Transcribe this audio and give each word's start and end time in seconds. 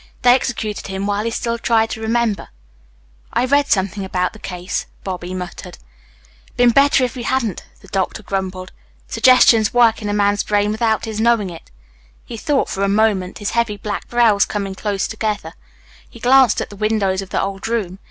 They 0.23 0.33
executed 0.33 0.87
him 0.87 1.05
while 1.05 1.25
he 1.25 1.29
still 1.29 1.59
tried 1.59 1.91
to 1.91 2.01
remember." 2.01 2.49
"I 3.33 3.45
read 3.45 3.67
something 3.67 4.03
about 4.03 4.33
the 4.33 4.39
case," 4.39 4.87
Bobby 5.03 5.35
muttered. 5.35 5.77
"Been 6.57 6.71
better 6.71 7.03
if 7.03 7.15
you 7.15 7.23
hadn't," 7.23 7.63
the 7.81 7.87
doctor 7.87 8.23
grumbled. 8.23 8.71
"Suggestions 9.07 9.75
work 9.75 10.01
in 10.01 10.09
a 10.09 10.11
man's 10.13 10.41
brain 10.43 10.71
without 10.71 11.05
his 11.05 11.19
knowing 11.21 11.51
it." 11.51 11.69
He 12.25 12.35
thought 12.35 12.67
for 12.67 12.81
a 12.81 12.89
moment, 12.89 13.37
his 13.37 13.51
heavy, 13.51 13.77
black 13.77 14.07
brows 14.07 14.43
coming 14.43 14.73
closer 14.73 15.07
together. 15.07 15.53
He 16.09 16.19
glanced 16.19 16.61
at 16.61 16.71
the 16.71 16.75
windows 16.81 17.21
of 17.21 17.29
the 17.29 17.39
old 17.39 17.67
room. 17.67 17.99